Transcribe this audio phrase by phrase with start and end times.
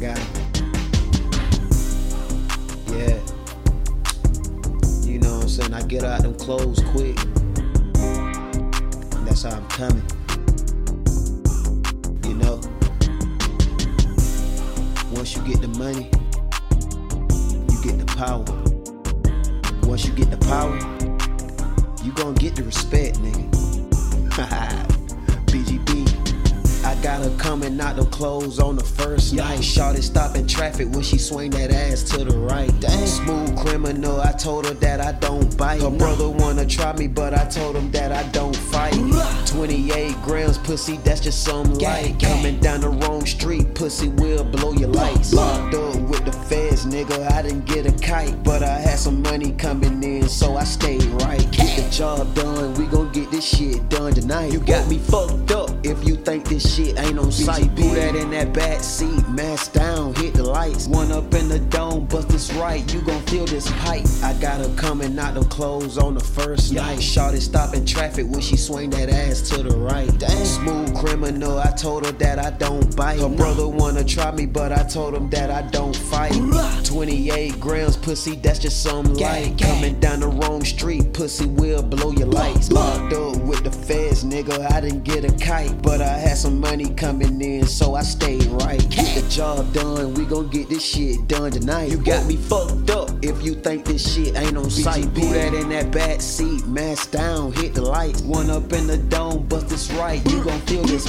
[0.00, 0.20] guy.
[2.92, 3.18] Yeah.
[5.02, 5.74] You know what I'm saying?
[5.74, 7.16] I get out them clothes quick.
[9.24, 10.02] That's how I'm coming.
[12.24, 12.60] You know?
[15.12, 16.10] Once you get the money,
[17.70, 18.44] you get the power.
[19.88, 20.76] Once you get the power,
[22.04, 24.92] you gonna get the respect, nigga.
[27.56, 29.64] coming out the clothes on the first night.
[29.64, 32.70] Shorty stopping traffic when she swing that ass to the right.
[32.80, 33.06] Dang.
[33.06, 35.80] Smooth criminal, I told her that I don't bite.
[35.80, 38.92] Her brother wanna try me, but I told him that I don't fight.
[39.46, 42.20] 28 grams pussy, that's just some light.
[42.20, 45.32] Coming down the wrong street, pussy will blow your lights.
[45.32, 48.44] Locked up with the feds, nigga, I didn't get a kite.
[48.44, 51.50] But I had some money coming in, so I stayed right.
[51.52, 54.52] Get the job done, we gon' get this shit done tonight.
[54.52, 55.55] You got me fucked up if you think
[56.48, 57.74] this shit ain't on sight.
[57.74, 60.86] Put that in that back seat, mask down, hit the lights.
[60.86, 64.06] One up in the dome, bust this right, you gon' feel this pipe.
[64.22, 67.02] I got her coming out the clothes on the first night.
[67.02, 70.10] Shorty stopping traffic when she swing that ass to the right.
[70.18, 70.44] Damn.
[70.44, 73.20] Smooth criminal, I told her that I don't bite.
[73.20, 76.32] Her brother wanna try me, but I told him that I don't fight.
[76.84, 79.58] 28 grams pussy, that's just some light.
[79.58, 82.70] Coming down the wrong street, pussy will blow your lights.
[82.70, 85.80] Locked up with the feds, nigga, I didn't get a kite.
[85.82, 88.86] But I had some money coming in, so I stayed right.
[88.90, 91.90] Get the job done, we gon' get this shit done tonight.
[91.90, 95.04] You got me fucked up if you think this shit ain't on sight.
[95.14, 98.20] Put that in that back seat, mask down, hit the lights.
[98.22, 101.05] One up in the dome, bust this right, you gon' feel this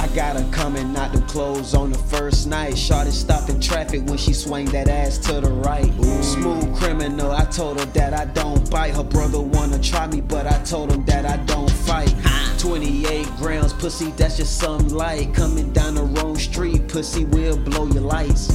[0.00, 2.76] I got her coming out the clothes on the first night.
[2.76, 5.92] Shorty stopping traffic when she swing that ass to the right.
[6.22, 8.94] Smooth criminal, I told her that I don't bite.
[8.94, 12.14] Her brother wanna try me, but I told him that I don't fight.
[12.58, 15.34] 28 grams, pussy, that's just some light.
[15.34, 18.50] Coming down the wrong street, pussy will blow your lights.